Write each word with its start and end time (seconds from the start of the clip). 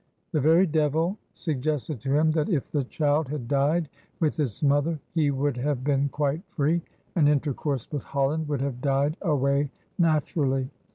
The 0.31 0.41
very 0.41 0.65
devil 0.65 1.19
suggested 1.35 1.99
to 2.01 2.15
him 2.17 2.31
that 2.31 2.49
if 2.49 2.71
the 2.71 2.83
child 2.85 3.27
had 3.27 3.47
died 3.47 3.87
with 4.19 4.39
its 4.39 4.63
mother 4.63 4.99
he 5.13 5.29
would 5.29 5.57
have 5.57 5.83
been 5.83 6.09
quite 6.09 6.41
free, 6.47 6.81
and 7.15 7.29
intercourse 7.29 7.87
with 7.91 8.01
Holland 8.01 8.47
would 8.47 8.61
have 8.61 8.81
died 8.81 9.15
away 9.21 9.69
naturally. 9.99 10.71